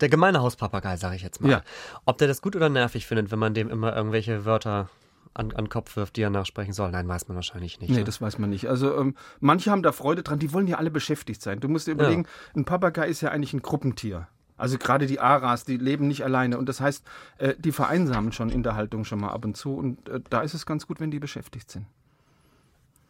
[0.00, 1.62] der gemeine Hauspapagei, sage ich jetzt mal, Ja.
[2.04, 4.88] ob der das gut oder nervig findet, wenn man dem immer irgendwelche Wörter
[5.34, 6.90] an, an den Kopf wirft, die er nachsprechen soll?
[6.92, 7.90] Nein, weiß man wahrscheinlich nicht.
[7.90, 8.04] Nee, ne?
[8.04, 8.68] das weiß man nicht.
[8.68, 11.60] Also ähm, manche haben da Freude dran, die wollen ja alle beschäftigt sein.
[11.60, 14.28] Du musst dir überlegen, ein Papagei ist ja eigentlich ein Gruppentier.
[14.56, 16.58] Also gerade die Aras, die leben nicht alleine.
[16.58, 17.04] Und das heißt,
[17.38, 19.74] äh, die vereinsamen schon in der Haltung schon mal ab und zu.
[19.74, 21.86] Und äh, da ist es ganz gut, wenn die beschäftigt sind.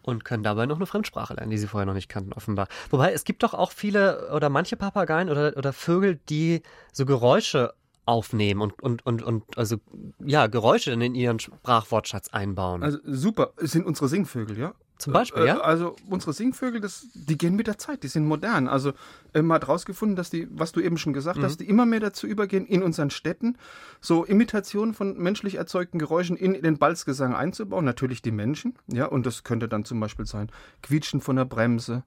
[0.02, 2.68] Und können dabei noch eine Fremdsprache lernen, die sie vorher noch nicht kannten, offenbar.
[2.90, 7.74] Wobei, es gibt doch auch viele oder manche Papageien oder, oder Vögel, die so Geräusche
[8.06, 9.78] aufnehmen und, und, und, und also
[10.24, 12.84] ja, Geräusche in ihren Sprachwortschatz einbauen.
[12.84, 14.74] Also super, es sind unsere Singvögel, ja?
[14.98, 15.60] Zum Beispiel, Äh, ja?
[15.60, 18.66] Also unsere Singvögel, das, die gehen mit der Zeit, die sind modern.
[18.66, 18.92] Also
[19.34, 21.42] äh, man hat rausgefunden, dass die, was du eben schon gesagt Mhm.
[21.42, 23.56] hast, die immer mehr dazu übergehen, in unseren Städten
[24.00, 27.84] so Imitationen von menschlich erzeugten Geräuschen in den Balzgesang einzubauen.
[27.84, 30.50] Natürlich die Menschen, ja, und das könnte dann zum Beispiel sein
[30.82, 32.02] Quietschen von der Bremse,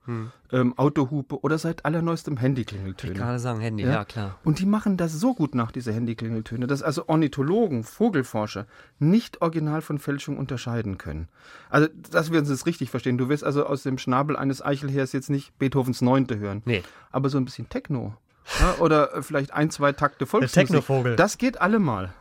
[0.51, 3.13] ähm, Autohupe oder seit allerneuestem Ich Handyklingeltöne.
[3.13, 4.39] gerade sagen, Handy, ja, klar.
[4.43, 8.65] Und die machen das so gut nach, diese Handyklingeltöne, dass also Ornithologen, Vogelforscher
[8.97, 11.27] nicht original von Fälschung unterscheiden können.
[11.69, 13.17] Also, dass wir uns das richtig verstehen.
[13.17, 16.61] Du wirst also aus dem Schnabel eines Eichelheers jetzt nicht Beethovens Neunte hören.
[16.65, 16.83] Nee.
[17.11, 18.15] Aber so ein bisschen Techno.
[18.59, 20.67] Ja, oder vielleicht ein, zwei Takte Volksmusik.
[20.67, 21.15] Technovogel.
[21.15, 22.13] Das geht allemal.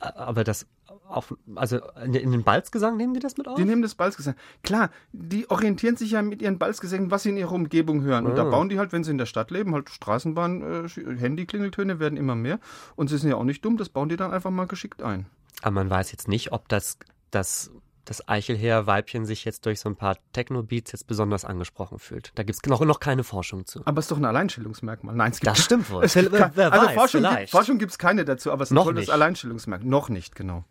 [0.00, 0.66] Aber das
[1.08, 3.56] auf, also in, den Balzgesang nehmen die das mit auf?
[3.56, 4.34] Die nehmen das Balzgesang.
[4.62, 8.26] Klar, die orientieren sich ja mit ihren Balzgesängen, was sie in ihrer Umgebung hören.
[8.26, 8.50] Und da Ah.
[8.50, 12.34] bauen die halt, wenn sie in der Stadt leben, halt Straßenbahn, äh, Handy-Klingeltöne werden immer
[12.34, 12.60] mehr.
[12.94, 15.26] Und sie sind ja auch nicht dumm, das bauen die dann einfach mal geschickt ein.
[15.62, 16.98] Aber man weiß jetzt nicht, ob das,
[17.30, 17.70] das,
[18.08, 22.32] das Eichelheer-Weibchen sich jetzt durch so ein paar Techno-Beats jetzt besonders angesprochen fühlt.
[22.36, 23.82] Da gibt's noch, noch keine Forschung zu.
[23.84, 25.14] Aber es ist doch ein Alleinstellungsmerkmal.
[25.14, 26.04] Nein, es gibt Das stimmt wohl.
[26.08, 27.50] Es gibt Wer- wer also weiß, Forschung, gibt, vielleicht.
[27.52, 29.10] Forschung gibt es keine dazu, aber es ist ein Noch tolles nicht.
[29.10, 29.90] Alleinstellungsmerkmal.
[29.90, 30.64] Noch nicht, genau.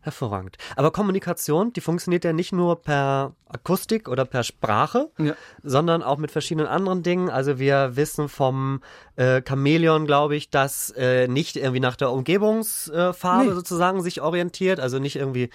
[0.00, 0.56] Hervorragend.
[0.76, 5.34] Aber Kommunikation, die funktioniert ja nicht nur per Akustik oder per Sprache, Ja.
[5.64, 7.28] sondern auch mit verschiedenen anderen Dingen.
[7.28, 8.82] Also wir wissen vom
[9.16, 13.54] äh, Chamäleon, glaube ich, dass äh, nicht irgendwie nach der Umgebungsfarbe äh, Nee.
[13.54, 15.50] sozusagen sich orientiert, also nicht irgendwie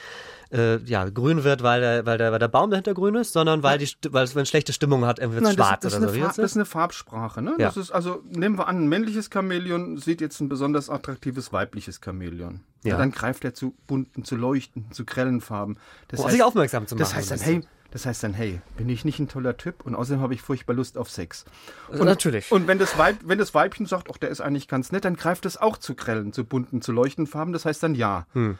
[0.51, 3.63] äh, ja grün wird, weil der, weil der, weil der Baum dahinter grün ist, sondern
[3.63, 6.07] weil die, weil es wenn schlechte Stimmung hat, irgendwie wird Nein, schwarz das, das, oder
[6.07, 6.17] ist so.
[6.17, 6.51] eine Farb, das das?
[6.51, 7.41] ist eine Farbsprache.
[7.41, 7.55] Ne?
[7.57, 7.67] Ja.
[7.67, 12.01] Das ist, also nehmen wir an, ein männliches Chamäleon sieht jetzt ein besonders attraktives weibliches
[12.03, 12.61] Chamäleon.
[12.83, 12.91] Ja.
[12.91, 12.97] Ja.
[12.97, 15.77] dann greift er zu bunten, zu leuchten, zu grellen Farben.
[16.07, 17.61] Das Um sich aufmerksam zu Das machen, heißt dann, hey,
[17.91, 19.85] das heißt dann, hey, bin ich nicht ein toller Typ?
[19.85, 21.45] Und außerdem habe ich furchtbar Lust auf Sex.
[21.91, 22.51] Also natürlich.
[22.51, 25.15] Und wenn das, Weib, wenn das Weibchen sagt, ach, der ist eigentlich ganz nett, dann
[25.15, 27.53] greift es auch zu grellen, zu bunten, zu leuchten Farben.
[27.53, 28.25] Das heißt dann ja.
[28.33, 28.57] Ähm,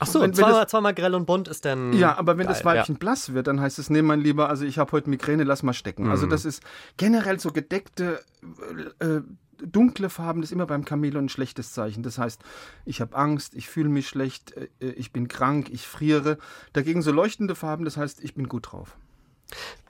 [0.00, 1.92] Ach so, wenn- zweimal, das- zweimal grell und bunt ist dann.
[1.92, 4.64] ja, aber wenn das geil, Weibchen blass wird, dann heißt es, nee, mein Lieber, also
[4.64, 6.08] ich habe heute Migräne, lass mal stecken.
[6.08, 6.30] Also Mhm.
[6.30, 6.62] das ist
[6.96, 8.20] generell so gedeckte,
[9.00, 9.20] äh,
[9.60, 12.04] dunkle Farben, das ist immer beim Chamäleon ein schlechtes Zeichen.
[12.04, 12.40] Das heißt,
[12.84, 16.38] ich habe Angst, ich fühle mich schlecht, äh, ich bin krank, ich friere.
[16.74, 18.96] Dagegen so leuchtende Farben, das heißt, ich bin gut drauf.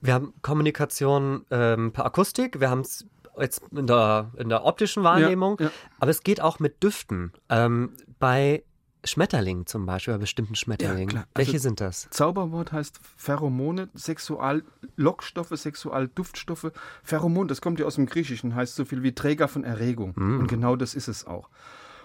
[0.00, 3.04] Wir haben Kommunikation ähm, per Akustik, wir haben es
[3.38, 5.70] jetzt in der, in der optischen Wahrnehmung, ja.
[6.00, 7.32] aber es geht auch mit Düften.
[7.48, 8.62] Ähm, bei
[9.08, 11.08] Schmetterlingen zum Beispiel, bei bestimmten Schmetterlingen.
[11.08, 11.26] klar.
[11.34, 12.08] Welche Also- sind das?
[12.10, 16.72] Zauberwort heißt Pheromone, Sexuallockstoffe, Sexualduftstoffe.
[17.02, 20.12] Pheromon, das kommt ja aus dem Griechischen, heißt so viel wie Träger von Erregung.
[20.16, 20.40] Mm.
[20.40, 21.48] Und genau das ist es auch.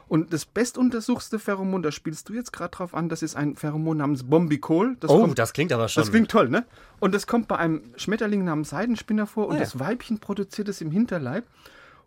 [0.07, 3.97] Und das bestuntersuchste Pheromon, da spielst du jetzt gerade drauf an, das ist ein Pheromon
[3.97, 4.97] namens Bombicol.
[4.99, 6.01] Das oh, kommt, das klingt aber schon.
[6.03, 6.65] das klingt toll, ne?
[6.99, 9.63] Und das kommt bei einem Schmetterling namens Seidenspinner vor und Ah, ja.
[9.63, 11.45] das Weibchen produziert es im Hinterleib.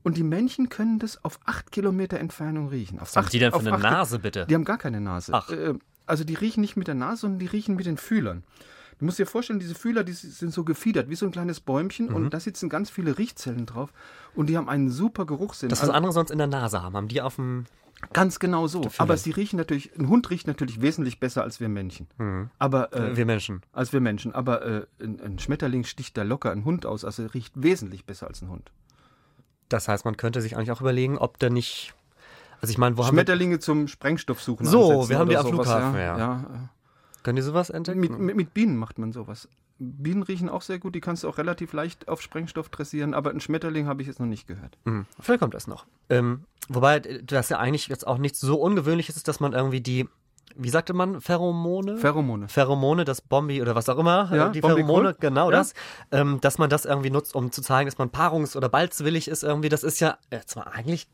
[0.06, 3.00] Und die Männchen können das auf acht Kilometer Entfernung riechen.
[3.00, 4.46] Auf Was haben acht- die denn für eine acht- Nase, bitte?
[4.48, 5.32] die haben gar keine Nase.
[5.34, 5.50] Ach.
[5.50, 5.74] Äh,
[6.06, 8.44] also die riechen nicht mit der Nase, sondern die riechen mit den Fühlern.
[9.00, 12.06] Du musst dir vorstellen, diese Fühler, die sind so gefiedert, wie so ein kleines Bäumchen
[12.06, 12.14] Mhm.
[12.14, 13.92] und da sitzen ganz viele Riechzellen drauf
[14.36, 15.70] und die haben einen super Geruchssinn.
[15.70, 17.64] Das, was Also andere sonst in der Nase haben, haben die auf dem.
[18.12, 18.88] ganz genau so.
[18.98, 22.06] Aber sie riechen natürlich, ein Hund riecht natürlich wesentlich besser als wir Männchen.
[22.60, 23.16] Aber äh, Mhm.
[23.16, 23.62] wir Menschen.
[23.72, 24.32] als wir Menschen.
[24.36, 28.04] Aber äh, ein, ein Schmetterling sticht da locker einen Hund aus, also er riecht wesentlich
[28.06, 28.70] besser als ein Hund.
[29.68, 31.94] Das heißt, man könnte sich eigentlich auch überlegen, ob der nicht.
[32.60, 34.66] Also ich meine, wo haben wir, Schmetterlinge zum Sprengstoff suchen.
[34.66, 36.18] So, wir haben die am sowas, Flughafen, ja.
[36.18, 36.18] ja.
[36.18, 36.68] ja.
[37.22, 38.00] können die sowas äh, entdecken?
[38.00, 39.48] Mit, mit, mit Bienen macht man sowas.
[39.78, 43.30] Bienen riechen auch sehr gut, die kannst du auch relativ leicht auf Sprengstoff dressieren, aber
[43.30, 44.78] ein Schmetterling habe ich jetzt noch nicht gehört.
[44.84, 45.04] Mhm.
[45.20, 45.84] Vielleicht kommt das noch.
[46.08, 49.82] Ähm, wobei äh, das ja eigentlich jetzt auch nichts so Ungewöhnliches ist, dass man irgendwie
[49.82, 50.08] die,
[50.54, 51.96] wie sagte man, Pheromone?
[51.98, 52.48] Pheromone.
[52.48, 54.84] Pheromone, das Bombi oder was auch immer, Ja, äh, die Bombicol.
[54.86, 55.58] Pheromone, genau Ja.
[55.58, 55.74] das,
[56.12, 59.42] ähm, dass man das irgendwie nutzt, um zu zeigen, dass man paarungs- oder balzwillig ist
[59.42, 61.08] irgendwie, das ist ja äh, zwar eigentlich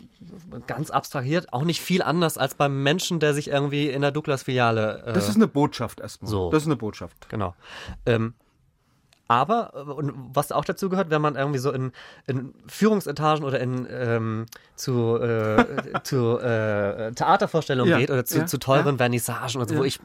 [0.66, 5.02] ganz abstrahiert, auch nicht viel anders als beim Menschen, der sich irgendwie in der Douglas-Filiale
[5.06, 6.30] äh, Das ist eine Botschaft erstmal.
[6.30, 6.50] so.
[6.50, 7.28] Das ist eine Botschaft.
[7.28, 7.54] Genau.
[8.06, 8.34] Ähm,
[9.28, 11.92] aber, äh, und was auch dazu gehört, wenn man irgendwie so in,
[12.26, 18.46] in Führungsetagen oder in ähm, zu, äh, zu äh, Theatervorstellungen Ja, geht oder zu, ja,
[18.46, 19.86] zu teuren Vernissagen und so, wo Ja.
[19.88, 20.00] ich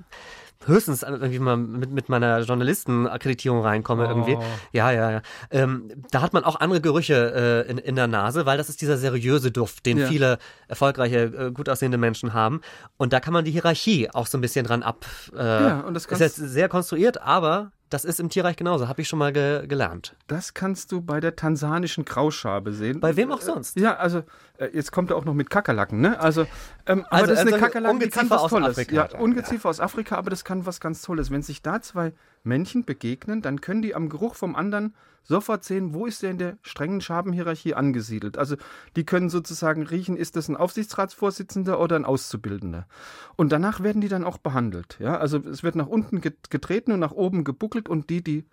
[0.65, 4.09] höchstens irgendwie mal mit, mit meiner Journalistenakkreditierung reinkomme Oh.
[4.09, 4.37] irgendwie.
[4.71, 5.21] Ja, ja, ja.
[5.51, 8.81] Ähm, da hat man auch andere Gerüche äh, in, in der Nase, weil das ist
[8.81, 10.07] dieser seriöse Duft, den Ja.
[10.07, 12.61] viele erfolgreiche, äh, gut aussehende Menschen haben.
[12.97, 15.05] Und da kann man die Hierarchie auch so ein bisschen dran ab.
[15.35, 19.01] Äh, Ja, und das ist jetzt sehr konstruiert, aber das ist im Tierreich genauso, habe
[19.01, 20.15] ich schon mal ge gelernt.
[20.27, 22.99] Das kannst du bei der tansanischen Grauschabe sehen.
[22.99, 23.79] Bei wem auch sonst.
[23.79, 24.23] Ja, also
[24.57, 26.19] äh, jetzt kommt er auch noch mit Kakerlaken, ne?
[26.19, 26.45] Also,
[26.85, 28.69] ähm, aber Also, das ist eine also Kakerlake, die kann was aus Tolles.
[28.69, 31.31] Afrika ja, dann, Ungeziefer aus Afrika, aber das kann was ganz Tolles.
[31.31, 34.93] Wenn sich da zwei Männchen begegnen, dann können die am Geruch vom anderen
[35.27, 38.37] sofort sehen, wo ist der in der strengen Schabenhierarchie angesiedelt.
[38.37, 38.55] Also
[38.95, 42.87] die können sozusagen riechen, ist das ein Aufsichtsratsvorsitzender oder ein Auszubildender.
[43.35, 44.97] Und danach werden die dann auch behandelt.
[44.99, 48.45] Ja, also es wird nach unten get- getreten und nach oben gebuckelt und die, die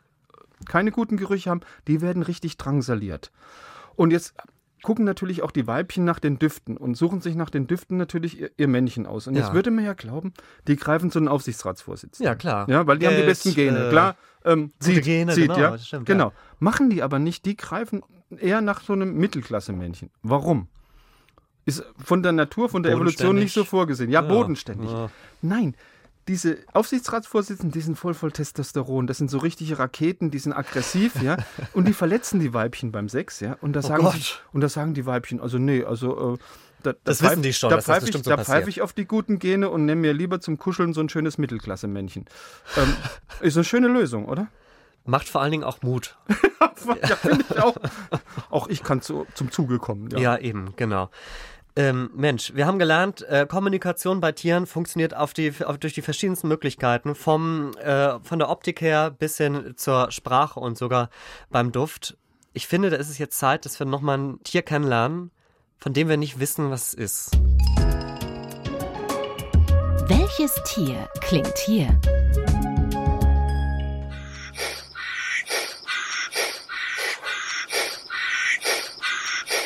[0.68, 3.30] keine guten Gerüche haben, die werden richtig drangsaliert.
[3.96, 4.34] Und jetzt
[4.84, 8.40] gucken natürlich auch die Weibchen nach den Düften und suchen sich nach den Düften natürlich
[8.40, 9.26] ihr, ihr Männchen aus.
[9.26, 9.40] Und Ja.
[9.42, 10.32] jetzt würde man ja glauben,
[10.68, 12.24] die greifen zu einem Aufsichtsratsvorsitzenden.
[12.30, 12.68] Ja, klar.
[12.68, 13.86] Ja, weil die haben die Geld, besten Gene.
[13.86, 15.78] äh, klar, ähm, zieht, Gene, zieht, genau, ja.
[15.78, 16.14] stimmt, ja.
[16.14, 16.32] genau.
[16.60, 18.02] Machen die aber nicht, die greifen
[18.38, 20.10] eher nach so einem Mittelklasse-Männchen.
[20.22, 20.68] Warum?
[21.66, 24.10] Ist von der Natur, von der Evolution nicht so vorgesehen.
[24.10, 24.90] Ja, Ja, bodenständig.
[24.90, 25.10] ja.
[25.40, 25.74] Nein,
[26.28, 29.06] diese Aufsichtsratsvorsitzenden, die sind voll voll Testosteron.
[29.06, 31.37] Das sind so richtige Raketen, die sind aggressiv, ja.
[31.74, 33.56] Und die verletzen die Weibchen beim Sex, ja.
[33.60, 34.42] Und da sagen, sie, Gott.
[34.52, 36.38] und da sagen die Weibchen, also nee, also äh,
[36.82, 38.92] da, da Das pfeif- wissen die schon, Da pfeife ich, so da pfeife ich auf
[38.92, 42.24] die guten Gene und nehme mir lieber zum Kuscheln so ein schönes Mittelklasse-Männchen.
[42.76, 42.94] ähm,
[43.40, 44.48] ist eine schöne Lösung, oder?
[45.06, 46.16] Macht vor allen Dingen auch Mut.
[47.02, 47.76] ja, finde ich auch.
[48.48, 50.08] Auch ich kann zu, zum Zuge kommen.
[50.10, 50.18] Ja.
[50.18, 51.10] Ja, eben, genau.
[51.76, 56.02] Ähm, Mensch, wir haben gelernt, äh, Kommunikation bei Tieren funktioniert auf die, auf, durch die
[56.02, 61.10] verschiedensten Möglichkeiten, vom, äh, von der Optik her bis hin zur Sprache und sogar
[61.50, 62.16] beim Duft.
[62.52, 65.32] Ich finde, da ist es jetzt Zeit, dass wir nochmal ein Tier kennenlernen,
[65.76, 67.30] von dem wir nicht wissen, was es ist.
[70.06, 71.88] Welches Tier klingt hier?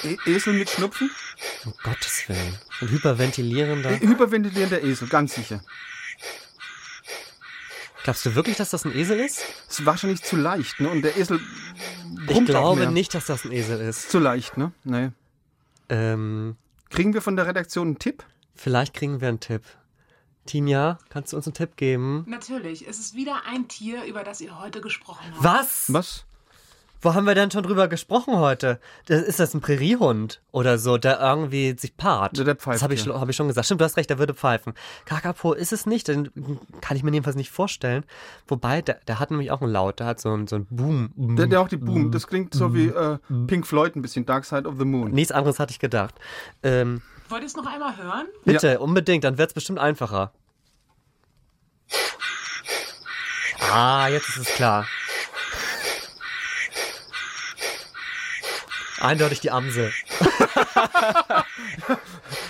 [0.04, 1.10] E Esel mit Schnupfen?
[1.64, 2.58] Um Gottes Willen.
[2.80, 3.98] Ein hyperventilierender.
[4.00, 5.60] Hyperventilierender Esel, ganz sicher.
[8.04, 9.42] Glaubst du wirklich, dass das ein Esel ist?
[9.68, 10.88] Ist wahrscheinlich zu leicht, ne?
[10.88, 11.40] Und der Esel
[12.28, 12.90] Ich glaube mehr.
[12.90, 14.10] nicht, dass das ein Esel ist.
[14.10, 14.72] Zu leicht, ne?
[14.84, 15.10] Nee.
[15.88, 16.56] Ähm,
[16.90, 18.24] Kriegen wir von der Redaktion einen Tipp?
[18.54, 19.62] vielleicht kriegen wir einen Tipp.
[20.46, 22.24] Tinja, kannst du uns einen Tipp geben?
[22.26, 25.44] Natürlich, es ist wieder ein Tier, über das ihr heute gesprochen habt.
[25.44, 25.92] Was?
[25.92, 26.24] Was?
[27.00, 28.80] Wo haben wir denn schon drüber gesprochen heute?
[29.06, 32.36] Das, ist das ein Präriehund oder so, der irgendwie sich paart?
[32.36, 33.12] Der- der pfeift, das habe ich, ja.
[33.12, 33.66] schon- hab ich schon gesagt.
[33.66, 34.74] Stimmt, du hast recht, der würde pfeifen.
[35.04, 36.30] Kakapo ist es nicht, den
[36.80, 38.04] kann ich mir jedenfalls nicht vorstellen.
[38.48, 41.12] Wobei, der, der hat nämlich auch einen Laut, der hat so einen so einen Boom.
[41.36, 42.10] Der, der auch die Boom.
[42.10, 45.12] Das klingt so wie äh, Pink Floyd ein bisschen, Dark Side of the Moon.
[45.12, 46.16] Nichts anderes hatte ich gedacht.
[46.64, 48.26] Ähm, Wollt ihr es noch einmal hören?
[48.44, 50.32] bitte, unbedingt, dann wird's bestimmt einfacher.
[53.70, 54.86] Ah, jetzt ist es klar.
[59.00, 59.92] Eindeutig die Amsel.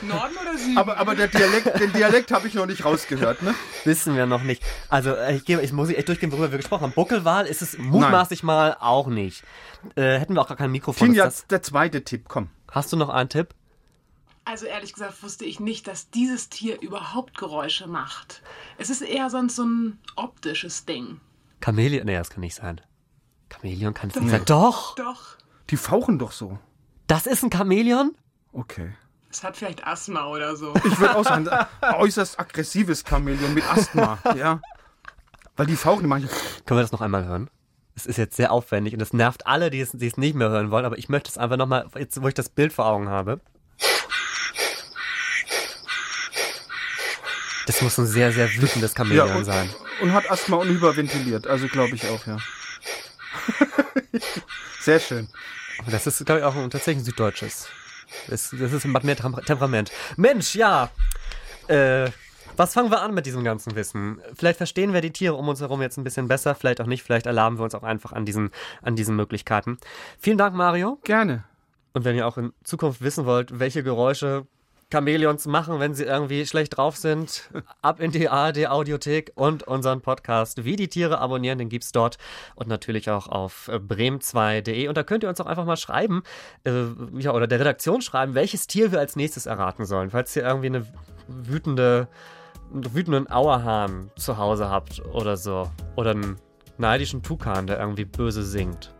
[0.02, 0.78] Norden oder Süden?
[0.78, 3.54] Aber, aber der Dialekt, den Dialekt habe ich noch nicht rausgehört, ne?
[3.84, 4.62] Wissen wir noch nicht.
[4.88, 6.92] Also, äh, ich, gebe, ich muss echt durchgehen, worüber wir gesprochen haben.
[6.92, 9.44] Buckelwal ist es mutmaßlich mal auch nicht.
[9.94, 11.08] Äh, hätten wir auch gar kein Mikrofon.
[11.08, 12.48] Tinja, das, der zweite Tipp, komm.
[12.70, 13.54] hast du noch einen Tipp?
[14.44, 18.42] Also ehrlich gesagt wusste ich nicht, dass dieses Tier überhaupt Geräusche macht.
[18.78, 21.20] Es ist eher sonst so ein optisches Ding.
[21.62, 22.06] Chamäleon?
[22.06, 22.80] Nee, das kann nicht sein.
[23.52, 24.44] Chamäleon kann es nicht sein.
[24.46, 24.94] Doch!
[24.94, 25.36] Doch,
[25.70, 26.58] Die fauchen doch so.
[27.06, 28.14] Das ist ein Chamäleon?
[28.52, 28.92] Okay.
[29.30, 30.74] es hat vielleicht Asthma oder so.
[30.84, 34.60] Ich würde auch sagen, ein äußerst aggressives Chamäleon mit Asthma, ja.
[35.56, 36.28] Weil die fauchen, die manche.
[36.64, 37.50] Können wir das noch einmal hören?
[37.94, 40.48] Es ist jetzt sehr aufwendig und es nervt alle, die es, die es nicht mehr
[40.50, 43.08] hören wollen, aber ich möchte es einfach nochmal, jetzt wo ich das Bild vor Augen
[43.08, 43.40] habe.
[47.66, 49.68] Das muss ein sehr, sehr wütendes Ja, Chamäleon und, sein.
[50.00, 51.46] und hat Asthma und hyperventiliert.
[51.46, 52.38] Also glaube ich auch, ja.
[54.88, 55.28] Sehr schön.
[55.90, 57.68] Das ist, glaube ich, auch ein, tatsächlich ein süddeutsches.
[58.26, 59.92] Das, das ist ein Magnet- Temperament.
[60.16, 60.88] Mensch, ja.
[61.66, 62.10] Äh,
[62.56, 64.22] was fangen wir an mit diesem ganzen Wissen?
[64.34, 67.02] Vielleicht verstehen wir die Tiere um uns herum jetzt ein bisschen besser, vielleicht auch nicht,
[67.02, 69.76] vielleicht erlaben wir uns auch einfach an diesen, an diesen Möglichkeiten.
[70.18, 70.98] Vielen Dank, Mario.
[71.04, 71.44] Gerne.
[71.92, 74.46] Und wenn ihr auch in Zukunft wissen wollt, welche Geräusche
[74.90, 77.50] Chamäleons machen, wenn sie irgendwie schlecht drauf sind,
[77.82, 82.16] ab in die ARD Audiothek und unseren Podcast Wie die Tiere abonnieren, den gibt's dort.
[82.54, 86.22] Und natürlich auch auf äh, bremen2.de und da könnt ihr uns auch einfach mal schreiben,
[86.64, 86.84] äh,
[87.18, 90.68] ja, oder der Redaktion schreiben, welches Tier wir als nächstes erraten sollen, falls ihr irgendwie
[90.68, 90.86] eine
[91.28, 92.08] wütende,
[92.72, 95.70] einen wütenden Auerhahn zu Hause habt oder so.
[95.96, 96.36] Oder einen
[96.78, 98.94] neidischen Tukan, der irgendwie böse singt.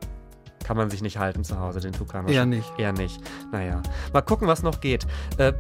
[0.69, 2.29] Kann man sich nicht halten zu Hause, den Tukan.
[2.29, 2.71] Eher nicht.
[2.77, 3.23] Eher nicht.
[3.51, 3.81] Naja.
[4.13, 5.07] Mal gucken, was noch geht.
[5.39, 5.55] Äh,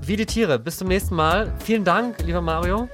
[0.00, 0.58] wie die Tiere.
[0.58, 1.52] Bis zum nächsten Mal.
[1.58, 2.88] Vielen Dank, lieber Mario.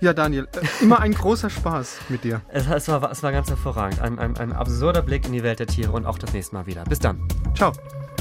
[0.00, 2.40] Ja, Daniel, äh, immer ein großer Spaß mit dir.
[2.48, 4.00] Es, es, war, es war ganz hervorragend.
[4.00, 6.66] Ein, ein, ein absurder Blick in die Welt der Tiere und auch das nächste Mal
[6.66, 6.82] wieder.
[6.82, 7.22] Bis dann.
[7.54, 7.70] Ciao.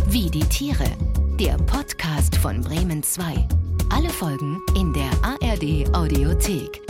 [0.05, 0.85] Wie die Tiere.
[1.39, 3.47] Der Podcast von Bremen 2.
[3.89, 6.88] Alle Folgen in der ARD Audiothek.